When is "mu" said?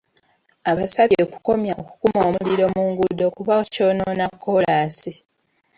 2.75-2.83